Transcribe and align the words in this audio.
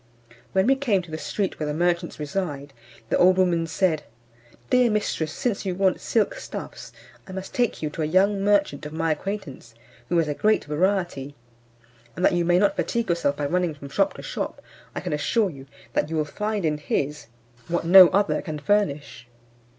When 0.53 0.65
we 0.65 0.73
came 0.75 1.03
to 1.03 1.11
the 1.11 1.17
street 1.19 1.59
where 1.59 1.67
the 1.67 1.75
merchants 1.75 2.17
reside, 2.19 2.73
the 3.09 3.19
old 3.19 3.37
woman 3.37 3.67
said, 3.67 4.01
"Dear 4.71 4.89
mistress, 4.89 5.31
since 5.31 5.63
you 5.63 5.75
want 5.75 6.01
silk 6.01 6.33
stuffs, 6.33 6.91
I 7.27 7.33
must 7.33 7.53
take 7.53 7.83
you 7.83 7.91
to 7.91 8.01
a 8.01 8.05
young 8.05 8.43
merchant 8.43 8.87
of 8.87 8.93
my 8.93 9.11
acquaintance, 9.11 9.75
who 10.09 10.17
has 10.17 10.27
a 10.27 10.33
great 10.33 10.65
variety; 10.65 11.35
and 12.15 12.25
that 12.25 12.33
you 12.33 12.43
may 12.43 12.57
not 12.57 12.75
fatigue 12.77 13.09
yourself 13.09 13.37
by 13.37 13.45
running 13.45 13.75
from 13.75 13.89
shop 13.89 14.15
to 14.15 14.23
shop, 14.23 14.59
I 14.95 15.01
can 15.01 15.13
assure 15.13 15.51
you 15.51 15.67
that 15.93 16.09
you 16.09 16.15
will 16.15 16.25
find 16.25 16.65
in 16.65 16.79
his 16.79 17.27
what 17.67 17.85
no 17.85 18.07
other 18.07 18.41
can 18.41 18.57
furnish." 18.57 19.27